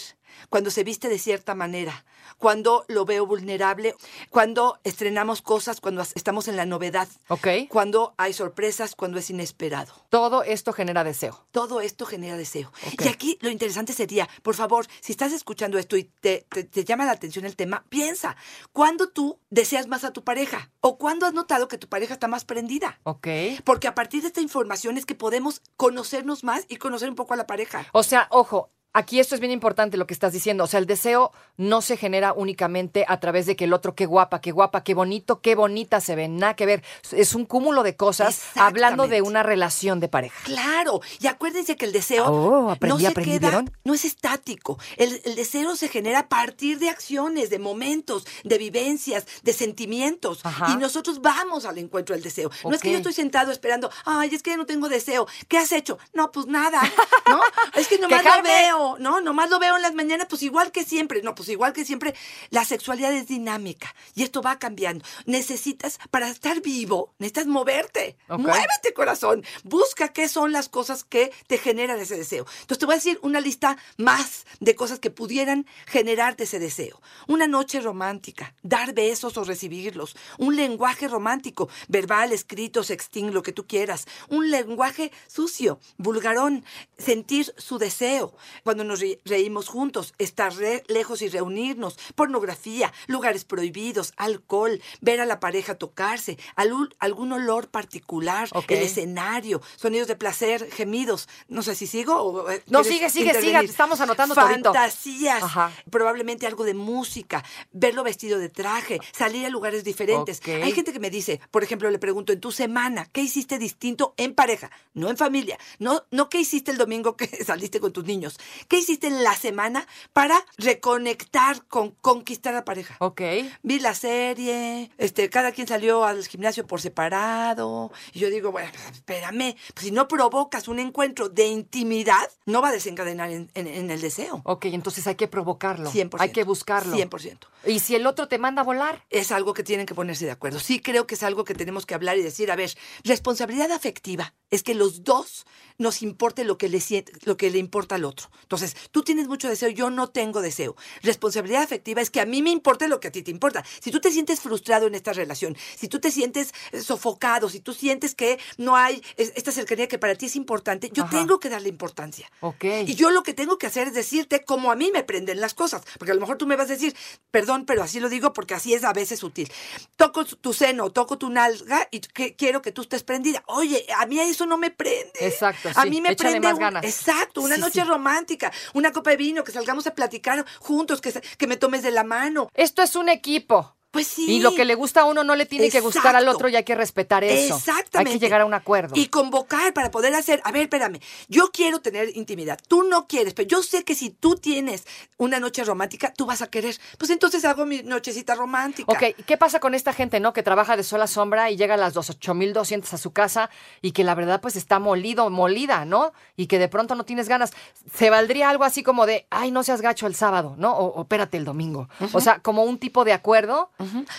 cuando 0.51 0.71
se 0.71 0.85
viste 0.85 1.09
de 1.09 1.19
cierta 1.19 1.55
manera, 1.55 2.05
cuando 2.39 2.85
lo 2.89 3.05
veo 3.05 3.27
vulnerable, 3.27 3.95
cuando 4.31 4.79
estrenamos 4.85 5.43
cosas, 5.43 5.81
cuando 5.81 6.03
estamos 6.15 6.49
en 6.49 6.57
la 6.57 6.67
novedad, 6.67 7.09
Ok. 7.29 7.47
cuando 7.69 8.15
hay 8.17 8.33
sorpresas, 8.33 8.95
cuando 8.95 9.19
es 9.19 9.31
inesperado. 9.31 9.93
Todo 10.11 10.43
esto 10.43 10.73
genera 10.73 11.05
deseo. 11.05 11.47
Todo 11.53 11.81
esto 11.81 12.07
genera 12.07 12.37
deseo. 12.37 12.73
Y 13.03 13.09
aquí 13.09 13.39
lo 13.41 13.51
interesante 13.51 13.93
sería, 13.93 14.29
por 14.43 14.55
favor, 14.55 14.87
si 15.01 15.13
estás 15.13 15.33
escuchando 15.33 15.79
esto 15.79 15.97
y 15.97 16.05
te, 16.05 16.47
te- 16.49 16.65
te 16.65 16.85
llama 16.85 17.05
la 17.05 17.13
atención 17.13 17.45
el 17.45 17.57
tema, 17.57 17.85
piensa, 17.89 18.37
¿cuándo 18.73 19.09
tú 19.11 19.39
deseas 19.51 19.87
más 19.87 20.05
a 20.05 20.13
tu 20.13 20.25
pareja? 20.25 20.71
¿O 20.81 20.99
cuándo 20.99 21.27
has 21.27 21.33
notado 21.35 21.69
que 21.69 21.79
tu 21.79 21.89
pareja 21.89 22.15
está 22.15 22.29
más 22.29 22.45
prendida? 22.45 23.01
Ok. 23.05 23.29
Porque 23.65 23.89
a 23.89 23.95
partir 23.95 24.23
de 24.23 24.29
esta 24.29 24.41
información 24.41 24.97
es 24.99 25.07
que 25.07 25.15
podemos 25.15 25.63
conocernos 25.77 26.45
más 26.45 26.65
y 26.69 26.77
conocer 26.77 27.09
un 27.09 27.15
poco 27.17 27.35
a 27.35 27.37
la 27.37 27.47
pareja. 27.47 27.87
O 27.93 28.03
sea, 28.03 28.27
ojo, 28.31 28.71
aquí 28.95 29.21
esto 29.21 29.35
es 29.35 29.41
bien 29.41 29.53
importante 29.53 29.97
lo 29.97 30.07
que 30.07 30.15
estás 30.15 30.33
diciendo. 30.33 30.65
O 30.65 30.67
sea, 30.67 30.79
el 30.79 30.87
deseo 30.87 31.33
no 31.57 31.83
se 31.83 31.97
genera 31.97 32.33
únicamente 32.33 33.05
a 33.07 33.21
través 33.21 33.45
de 33.47 33.57
que 33.57 33.65
el 33.65 33.73
otro, 33.73 33.95
qué 33.95 34.07
guapa, 34.07 34.41
qué 34.41 34.53
guapa, 34.53 34.83
qué 34.83 34.95
bonito, 34.95 35.41
qué 35.41 35.55
bonita 35.55 36.01
se 36.01 36.17
ve. 36.17 36.29
Nada 36.29 36.55
que 36.55 36.65
ver. 36.65 36.83
Es 37.13 37.35
un 37.35 37.45
cúmulo 37.45 37.83
de 37.83 37.97
cosas 37.97 38.43
hablando 38.57 39.07
de 39.07 39.21
una 39.21 39.43
relación 39.43 40.01
de 40.01 40.09
pareja. 40.09 40.41
Claro, 40.45 41.01
y 41.21 41.27
acuérdense 41.27 41.77
que 41.77 41.85
el 41.85 41.93
deseo 41.93 42.25
Oh, 42.27 42.71
aprendí, 42.71 42.95
no 42.95 43.01
se 43.01 43.07
aprendí, 43.09 43.33
queda, 43.33 43.49
¿vieron? 43.49 43.71
no 43.85 43.95
es 43.95 44.05
estático. 44.05 44.79
El, 44.97 45.21
el 45.25 45.35
deseo 45.35 45.77
se 45.77 45.89
genera 45.89 46.21
a 46.21 46.29
partir 46.29 46.79
de 46.79 46.89
acciones, 46.89 47.51
de 47.51 47.59
momentos, 47.59 48.27
de 48.45 48.59
vivencias, 48.59 49.27
de 49.43 49.53
sentimientos. 49.53 50.41
Ajá. 50.45 50.71
Y 50.73 50.77
nosotros 50.77 51.21
vamos 51.21 51.65
al 51.65 51.79
encuentro 51.79 52.15
del 52.15 52.23
deseo. 52.23 52.51
No 52.65 52.75
es 52.75 52.81
que 52.81 52.93
yo 52.93 52.99
estoy 52.99 53.13
sentado 53.13 53.51
esperando, 53.51 53.91
ay, 54.05 54.31
es 54.33 54.43
que 54.43 54.51
ya 54.51 54.57
no 54.57 54.67
tengo 54.67 54.89
deseo. 54.89 55.27
¿Qué 55.49 55.59
has 55.59 55.73
hecho? 55.73 55.99
No, 56.13 56.31
pues 56.31 56.47
nada, 56.47 56.81
¿no? 57.29 57.41
Es 57.75 57.89
que 57.89 57.99
nomás 57.99 58.19
lo 58.19 58.25
Quejarme. 58.25 58.49
Veo, 58.85 58.99
¿no? 58.99 59.21
Nomás 59.21 59.51
lo 59.51 59.59
veo 59.59 59.77
en 59.77 59.83
las 59.83 59.95
mañanas, 59.95 60.27
pues 60.29 60.43
igual 60.43 60.73
que 60.73 60.85
siempre. 60.85 61.23
No, 61.23 61.35
pues 61.35 61.49
igual 61.49 61.73
que 61.73 61.85
siempre, 61.85 62.15
la 62.51 62.65
sexualidad 62.65 63.13
es 63.13 63.27
dinámica 63.27 63.95
y 64.15 64.23
esto 64.23 64.43
va 64.43 64.59
cambiando. 64.59 65.05
Necesitas, 65.27 65.99
para 66.11 66.29
estar 66.29 66.61
vivo, 66.61 67.15
necesitas 67.19 67.47
moverte. 67.47 68.17
Muévete, 68.29 68.93
corazón. 68.95 69.45
Busca 69.63 70.09
qué 70.09 70.29
son 70.29 70.53
las 70.53 70.69
cosas 70.69 71.05
que 71.05 71.33
te 71.47 71.59
generan 71.59 71.99
ese 71.99 72.17
deseo. 72.17 72.47
Entonces 72.61 72.79
te 72.79 72.87
voy 72.87 72.95
a 72.95 72.97
decir 72.97 73.19
una 73.23 73.41
lista 73.41 73.77
más 73.97 74.47
de 74.61 74.75
cosas 74.75 74.99
que 74.99 75.11
pudieran 75.11 75.67
generarte 75.87 76.45
ese 76.45 76.59
deseo. 76.59 77.01
Una 77.29 77.47
noche 77.47 77.81
romántica, 77.81 78.55
dar 78.63 78.95
besos 78.95 79.37
o 79.37 79.45
recibirlos, 79.45 80.17
un 80.39 80.57
lenguaje 80.57 81.09
romántico, 81.09 81.69
verbal, 81.89 82.33
escrito, 82.33 82.83
sexting, 82.83 83.33
lo 83.33 83.43
que 83.43 83.53
tú 83.53 83.67
quieras, 83.67 84.07
un 84.29 84.51
lenguaje 84.51 85.13
sucio, 85.27 85.79
vulgarón, 85.97 86.65
sentir 86.99 87.55
su 87.57 87.79
deseo. 87.79 88.35
Cuando 88.63 88.74
nos 88.83 88.99
re- 89.01 89.21
reímos 89.25 89.69
juntos, 89.69 90.15
estar 90.19 90.53
re- 90.57 90.83
lejos 90.89 91.23
y 91.23 91.29
reunirnos, 91.29 91.97
pornografía, 92.17 92.93
lugares 93.07 93.45
prohibidos, 93.45 94.13
alcohol, 94.17 94.81
ver 95.01 95.21
a 95.21 95.27
la 95.27 95.39
pareja 95.39 95.77
tocarse, 95.77 96.39
algún, 96.57 97.33
olor 97.33 97.69
particular, 97.69 98.49
el 98.69 98.83
escenario, 98.83 99.61
sonidos 99.77 100.09
de 100.09 100.17
placer, 100.17 100.71
gemidos. 100.73 101.29
No 101.49 101.63
sé 101.63 101.75
si 101.75 101.87
sigo 101.87 102.17
o 102.17 102.51
eh, 102.51 102.63
No, 102.69 102.83
sigue, 102.83 103.11
sigue, 103.11 103.27
intervenir? 103.27 103.51
siga, 103.61 103.61
estamos 103.71 104.01
anotando. 104.01 104.35
Fantasías, 104.35 105.43
Ajá. 105.43 105.71
probablemente 105.91 106.47
algo 106.47 106.65
de 106.65 106.75
música, 106.75 107.45
verlo 107.73 108.03
vestido 108.03 108.39
de 108.39 108.49
traje, 108.49 108.99
salir 109.13 109.45
a 109.47 109.51
lugares 109.51 109.85
diferentes. 109.85 110.41
Hay 110.47 110.73
gente 110.73 110.93
que 110.93 111.01
me 111.01 111.11
dice, 111.11 111.41
por 111.51 111.63
ejemplo, 111.63 111.91
le 111.91 111.99
pregunto, 111.99 112.33
en 112.33 112.41
tu 112.41 112.51
semana, 112.53 113.07
¿qué 113.13 113.21
hiciste 113.21 113.59
distinto 113.59 114.15
en 114.17 114.35
pareja? 114.35 114.71
No 114.95 115.11
en 115.11 115.17
familia. 115.17 115.59
No, 115.79 116.05
no 116.11 116.29
qué 116.29 116.39
hiciste 116.41 116.71
el 116.71 116.79
domingo 116.79 117.17
que 117.17 117.27
saliste 117.45 117.81
con 117.81 117.93
tus 117.93 118.05
niños. 118.05 118.39
¿Qué 118.69 118.79
hiciste 118.79 119.07
en 119.07 119.23
la 119.23 119.35
semana 119.35 119.87
para 120.13 120.45
reconectar 120.57 121.65
con 121.67 121.91
conquistar 121.93 122.53
a 122.55 122.59
la 122.59 122.65
pareja? 122.65 122.97
Ok. 123.01 123.21
Vi 123.63 123.79
la 123.81 123.95
serie, 123.95 124.91
este, 124.99 125.29
cada 125.31 125.53
quien 125.53 125.67
salió 125.67 126.05
al 126.05 126.27
gimnasio 126.27 126.67
por 126.67 126.81
separado. 126.81 127.93
Y 128.13 128.19
yo 128.21 128.31
digo, 128.31 128.53
bueno, 128.53 128.71
espérame, 128.93 129.55
pues 129.75 129.87
si 129.87 129.91
no 129.91 130.09
provocas 130.09 130.69
un 130.69 130.79
encuentro 130.79 131.29
de 131.29 131.47
intimidad, 131.47 132.29
no 132.47 132.63
va 132.63 132.69
a 132.69 132.73
desencadenar 132.73 133.31
en, 133.31 133.51
en- 133.55 133.67
en 133.67 133.91
el 133.91 134.01
deseo. 134.01 134.43
Ok, 134.45 134.67
entonces 134.67 135.07
hay 135.07 135.15
que 135.15 135.29
provocarlo. 135.29 135.91
100%. 135.91 136.17
Hay 136.21 136.31
que 136.33 136.45
buscarlo. 136.45 136.97
100%. 136.97 137.39
Y 137.67 137.79
si 137.81 137.95
el 137.95 138.07
otro 138.07 138.29
te 138.29 138.39
manda 138.39 138.63
a 138.63 138.65
volar. 138.65 139.05
Es 139.11 139.33
algo 139.33 139.55
que 139.55 139.63
tienen 139.63 139.87
que 139.87 139.95
ponerse 139.95 140.25
de 140.25 140.31
acuerdo. 140.31 140.59
Sí 140.61 140.81
creo 140.81 141.07
que 141.07 141.15
es 141.15 141.23
algo 141.23 141.45
que 141.45 141.55
tenemos 141.55 141.87
que 141.87 141.95
hablar 141.95 142.19
y 142.19 142.23
decir, 142.23 142.51
a 142.51 142.57
ver, 142.57 142.71
responsabilidad 143.05 143.71
afectiva 143.73 144.35
es 144.55 144.63
que 144.63 144.75
los 144.75 145.05
dos 145.05 145.47
nos 145.77 146.03
importe 146.03 146.45
lo 146.45 146.57
que 146.57 146.69
le, 146.69 146.81
lo 147.25 147.37
que 147.37 147.51
le 147.51 147.59
importa 147.59 147.97
al 147.97 148.05
otro. 148.05 148.31
Entonces, 148.43 148.77
tú 148.93 149.03
tienes 149.03 149.27
mucho 149.27 149.49
deseo, 149.49 149.69
yo 149.71 149.91
no 149.91 150.09
tengo 150.09 150.41
deseo. 150.41 150.77
Responsabilidad 151.03 151.63
afectiva 151.63 152.01
es 152.01 152.11
que 152.11 152.21
a 152.21 152.27
mí 152.27 152.43
me 152.43 152.51
importe 152.51 152.87
lo 152.87 153.01
que 153.01 153.09
a 153.09 153.13
ti 153.13 153.23
te 153.23 153.33
importa. 153.33 153.65
Si 153.81 153.91
tú 153.91 154.01
te 154.01 154.13
sientes 154.13 154.41
frustrado 154.41 154.87
en 154.87 154.95
esta 154.95 155.13
relación, 155.13 155.57
si 155.77 155.89
tú 155.89 155.99
te 155.99 156.13
sientes 156.13 156.53
eh, 156.71 156.81
sofocado, 156.81 157.49
si 157.51 157.59
tú 157.59 157.75
sientes 157.75 158.15
que 158.15 158.39
no 158.57 158.77
hay 158.77 159.03
es- 159.17 159.33
esta 159.35 159.51
cercanía 159.51 159.89
que 159.89 159.99
para 159.99 160.15
ti 160.15 160.27
es 160.27 160.37
importante, 160.37 160.91
yo 160.93 161.03
Ajá. 161.05 161.19
tengo 161.19 161.41
que 161.41 161.49
darle 161.51 161.69
importancia. 161.71 162.31
Ok. 162.41 162.65
Y 162.87 162.95
yo 162.95 163.11
lo 163.11 163.25
que 163.25 163.35
tengo 163.35 163.59
que 163.59 163.67
hacer 163.67 163.89
es 163.89 163.95
decirte 163.95 164.45
cómo 164.45 164.71
a 164.71 164.77
mí 164.77 164.91
me 164.93 165.03
prenden 165.03 165.41
las 165.41 165.55
cosas. 165.55 165.83
Porque 165.99 166.13
a 166.13 166.15
lo 166.15 166.21
mejor 166.21 166.39
tú 166.39 166.47
me 166.47 166.55
vas 166.55 166.69
a 166.71 166.75
decir, 166.75 166.95
perdón, 167.33 167.65
pero 167.67 167.83
así 167.83 167.99
lo 167.99 168.09
digo 168.09 168.33
porque 168.33 168.55
así 168.55 168.75
es 168.75 168.85
a 168.85 168.93
veces 168.93 169.25
útil. 169.25 169.51
Toco 169.97 170.25
tu 170.25 170.53
seno, 170.53 170.91
toco 170.91 171.19
tu 171.19 171.31
nalga 171.31 171.89
y 171.91 171.99
que- 172.01 172.37
quiero 172.37 172.63
que 172.63 172.71
tú 172.71 172.83
estés 172.83 173.03
prendida. 173.03 173.43
Oye, 173.49 173.85
a 173.99 174.07
mí 174.07 174.21
eso 174.21 174.44
no 174.47 174.57
me 174.59 174.71
prende. 174.71 175.13
Exacto, 175.21 175.71
A 175.75 175.85
mí 175.87 176.01
me 176.01 176.11
Échale 176.11 176.33
prende. 176.33 176.47
más 176.49 176.55
un- 176.55 176.61
ganas. 176.61 176.85
Exacto, 176.85 177.41
una 177.41 177.57
Sí, 177.57 177.61
noche 177.61 177.83
sí. 177.83 177.87
romántica, 177.89 178.53
una 178.75 178.93
copa 178.93 179.11
de 179.11 179.17
vino, 179.17 179.45
que 179.45 179.53
salgamos 179.53 179.87
a 179.87 179.95
platicar 179.95 180.45
juntos, 180.61 181.01
que, 181.01 181.13
que 181.13 181.47
me 181.47 181.57
tomes 181.57 181.83
de 181.83 181.91
la 181.91 182.05
mano. 182.05 182.49
Esto 182.55 182.83
es 182.83 182.97
un 182.97 183.09
equipo. 183.09 183.77
Pues 183.95 184.09
sí. 184.09 184.27
Y 184.29 184.41
lo 184.41 184.57
que 184.57 184.65
le 184.65 184.75
gusta 184.75 185.03
a 185.03 185.05
uno 185.05 185.23
no 185.23 185.37
le 185.37 185.47
tiene 185.47 185.71
que 185.71 185.81
gustar 185.81 186.17
al 186.17 186.27
otro 186.27 186.49
y 186.49 186.57
hay 186.57 186.65
que 186.65 186.75
respetar 186.75 187.23
eso. 187.23 187.57
Exactamente. 187.57 188.11
Hay 188.11 188.19
que 188.19 188.27
llegar 188.27 188.41
a 188.41 188.45
un 188.45 188.53
acuerdo. 188.53 188.97
Y 188.97 189.07
convocar 189.07 189.73
para 189.73 189.93
poder 189.93 190.13
hacer, 190.17 190.43
a 190.43 190.51
ver, 190.51 190.63
espérame, 190.63 190.99
yo 191.29 191.53
quiero 191.53 191.81
tener 191.81 192.11
intimidad, 192.17 192.59
tú 192.67 192.83
no 192.83 193.07
quieres, 193.07 193.35
pero 193.35 193.47
yo 193.47 193.63
sé 193.63 193.85
que 193.85 193.95
si 193.95 194.11
tú 194.11 194.35
tienes 194.35 194.85
una 195.17 195.39
noche 195.39 195.63
romántica, 195.63 196.13
tú 196.13 196.27
vas 196.27 196.43
a 196.43 196.49
querer. 196.49 196.77
Pues 196.99 197.11
entonces 197.11 197.45
hago 197.45 197.67
mi 197.67 197.85
nochecita 197.85 198.35
romántica. 198.35 198.93
Ok, 198.93 199.15
¿y 199.17 199.23
¿qué 199.23 199.37
pasa 199.37 199.61
con 199.61 199.77
esta 199.77 199.93
gente, 199.93 200.19
no? 200.19 200.33
Que 200.33 200.43
trabaja 200.43 200.77
de 200.77 200.83
sol 200.83 201.01
a 201.01 201.07
sombra 201.07 201.53
y 201.53 201.57
llega 201.57 201.75
a 201.75 201.77
las 201.77 201.97
8200 201.97 202.93
a 202.93 202.99
su 202.99 203.13
casa 203.13 203.49
y 203.81 203.93
que 203.93 204.03
la 204.03 204.17
verdad 204.17 204.41
pues 204.41 204.57
está 204.57 204.81
molido, 204.81 205.31
molida, 205.31 205.85
¿no? 205.85 206.13
Y 206.37 206.49
que 206.49 206.59
de 206.59 206.67
pronto 206.67 206.97
no 206.97 207.05
tienes 207.05 207.29
ganas. 207.29 207.53
Se 207.95 208.11
valdría 208.11 208.51
algo 208.51 208.65
así 208.65 208.83
como 208.83 209.07
de, 209.07 209.29
ay, 209.31 209.53
no 209.53 209.63
seas 209.63 209.83
gacho 209.83 210.09
el 210.09 210.17
sábado, 210.17 210.57
¿no? 210.59 210.73
O, 210.73 210.87
o 210.87 211.03
espérate 211.03 211.37
el 211.37 211.45
domingo. 211.45 211.89
O 212.13 212.21
sea, 212.21 212.41
como 212.41 212.65
un 212.65 212.79
tipo 212.79 213.05
de 213.05 213.13
acuerdo. 213.13 213.71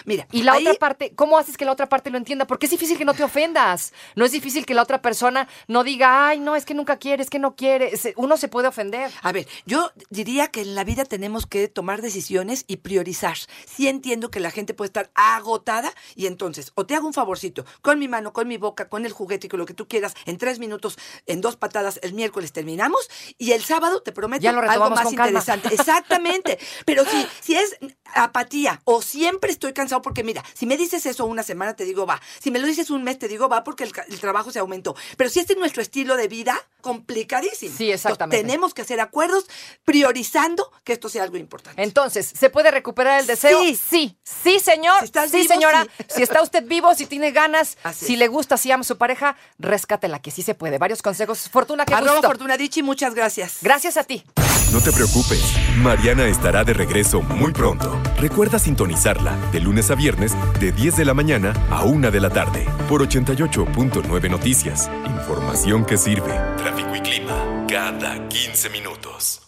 Mira, 0.06 0.28
Y 0.32 0.44
la 0.44 0.54
ahí- 0.54 0.66
otra 0.68 0.80
parte, 0.80 1.14
¿cómo 1.16 1.38
haces 1.38 1.58
que 1.58 1.66
la 1.66 1.72
otra 1.72 1.88
parte 1.90 2.10
lo 2.10 2.18
entienda? 2.18 2.46
Porque 2.48 2.66
es 2.66 2.72
difícil 2.72 2.98
que 2.98 3.06
no 3.06 3.14
te 3.14 3.24
ofendas. 3.24 3.94
No 4.16 4.26
es 4.26 4.32
difícil 4.32 4.66
que 4.66 4.74
la 4.74 4.82
otra 4.84 5.02
persona 5.02 5.48
no 5.68 5.84
diga, 5.84 6.28
ay, 6.30 6.40
no, 6.40 6.56
es 6.56 6.66
que 6.66 6.74
nunca 6.74 6.98
quiere, 6.98 7.24
es 7.24 7.30
que 7.30 7.40
no 7.40 7.56
quiere. 7.56 7.92
Uno 8.16 8.38
se 8.38 8.48
puede 8.48 8.68
ofender. 8.68 9.12
A 9.22 9.32
ver, 9.32 9.48
yo 9.66 9.92
diría 10.10 10.48
que 10.48 10.62
en 10.62 10.76
la 10.76 10.84
vida 10.84 11.06
tenemos 11.06 11.46
que 11.46 11.68
tomar 11.68 12.02
decisiones 12.02 12.66
y 12.68 12.78
priorizar. 12.78 13.38
Sí 13.66 13.88
entiendo 13.88 14.30
que 14.32 14.40
la 14.40 14.52
gente 14.52 14.74
puede 14.74 14.88
estar 14.88 15.10
agotada 15.16 15.94
y 16.16 16.28
entonces 16.28 16.72
o 16.76 16.86
te 16.86 16.96
hago 16.96 17.08
un 17.08 17.14
favorcito 17.14 17.66
con 17.82 18.00
mi 18.00 18.08
mano, 18.08 18.34
con 18.34 18.48
mi 18.48 18.58
boca, 18.58 18.90
con 18.90 19.06
el 19.06 19.12
juguete 19.12 19.48
y 19.48 19.50
con 19.50 19.60
lo 19.60 19.66
que 19.66 19.74
tú 19.74 19.88
quieras 19.88 20.14
en 20.26 20.38
tres 20.38 20.60
minutos, 20.60 20.98
en 21.26 21.42
dos 21.42 21.56
patadas, 21.56 22.00
el 22.04 22.14
miércoles 22.14 22.52
terminamos 22.54 23.10
y 23.38 23.52
el 23.52 23.64
sábado 23.64 24.02
te 24.02 24.12
prometo 24.12 24.44
Ya 24.44 24.52
lo 24.52 24.62
algo 24.62 24.90
más 24.90 25.12
interesante. 25.12 25.74
Exactamente. 25.74 26.58
Pero 26.86 27.04
si, 27.06 27.26
si 27.42 27.56
es 27.56 27.78
apatía 28.14 28.82
o 28.86 29.02
siempre 29.02 29.52
estoy 29.56 29.74
cansado 29.74 30.02
porque 30.02 30.24
mira, 30.24 30.44
si 30.54 30.66
me 30.66 30.78
dices 30.78 31.06
eso 31.06 31.26
una 31.26 31.44
semana 31.44 31.76
te 31.76 31.86
digo 31.86 32.06
va, 32.06 32.22
si 32.40 32.52
me 32.52 32.60
lo 32.60 32.68
dices 32.68 32.90
un 32.90 33.04
mes 33.04 33.20
te 33.20 33.28
digo 33.28 33.50
va 33.50 33.64
porque 33.64 33.84
el, 33.84 34.20
trabajo 34.20 34.52
se 34.52 34.60
aumentó. 34.60 34.96
Pero 35.18 35.30
si 35.30 35.40
este 35.40 35.54
es 35.54 35.60
nuestro 35.60 35.82
estilo 35.82 36.16
de 36.16 36.28
vida, 36.28 36.62
complicadísimo. 36.82 37.76
Sí, 37.76 37.92
exactamente. 37.92 38.38
Entonces, 38.38 38.52
tenemos 38.52 38.74
que 38.74 38.82
hacer 38.84 39.00
acuerdos 39.00 39.46
priorizando 39.84 40.72
que 40.84 40.94
esto 40.94 41.10
sea 41.10 41.24
algo 41.24 41.38
importante. 41.38 41.82
Entonces, 41.82 42.32
¿se 42.38 42.50
puede 42.50 42.72
recuperar 42.72 43.20
el 43.20 43.28
deseo? 43.28 43.62
Sí. 43.62 43.76
sí, 43.76 44.18
sí, 44.24 44.60
señor. 44.60 45.00
Si 45.00 45.06
estás 45.06 45.32
sí, 45.32 45.38
vivo, 45.38 45.54
señora. 45.54 45.88
sí. 45.98 46.06
Si 46.16 46.24
está 46.24 46.42
usted 46.42 46.64
vivo, 46.66 46.94
si 46.96 47.06
tiene 47.06 47.32
ganas, 47.32 47.78
Así 47.84 48.06
si 48.06 48.14
es. 48.14 48.20
le 48.20 48.28
gusta, 48.28 48.58
si 48.58 48.72
ama 48.72 48.82
a 48.82 48.86
su 48.86 48.98
pareja, 48.98 49.36
rescátela, 49.58 50.22
que 50.22 50.32
sí 50.32 50.42
se 50.42 50.56
puede. 50.56 50.78
Varios 50.78 51.02
consejos. 51.02 51.50
Fortuna, 51.50 51.84
Arroba 51.84 52.14
gusto. 52.14 52.28
Fortunadichi, 52.28 52.84
muchas 52.84 53.16
gracias. 53.16 53.58
Gracias 53.62 53.98
a 53.98 54.04
ti. 54.04 54.24
No 54.72 54.82
te 54.82 54.92
preocupes, 54.92 55.42
Mariana 55.78 56.28
estará 56.28 56.64
de 56.64 56.74
regreso 56.74 57.22
muy 57.22 57.54
pronto. 57.54 58.02
Recuerda 58.20 58.60
sintonizarla 58.60 59.38
de 59.52 59.60
lunes 59.60 59.92
a 59.92 59.96
viernes 59.96 60.36
de 60.60 60.72
10 60.72 60.98
de 60.98 61.06
la 61.06 61.14
mañana 61.14 61.54
a 61.70 61.84
1 61.84 62.12
de 62.12 62.20
la 62.20 62.30
tarde 62.30 62.66
por 62.90 63.08
88.9 63.08 64.30
Noticias. 64.30 64.90
Información 65.06 65.86
que 65.86 65.98
sirve. 65.98 66.34
Tráfico 66.58 66.96
y 66.96 67.02
clima 67.02 67.66
cada 67.68 68.28
15 68.28 68.70
minutos. 68.70 69.45